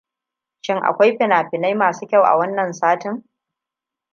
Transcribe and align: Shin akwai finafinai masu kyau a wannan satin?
Shin 0.61 0.77
akwai 0.81 1.17
finafinai 1.17 1.75
masu 1.81 2.03
kyau 2.07 2.23
a 2.31 2.37
wannan 2.39 2.73
satin? 2.73 3.23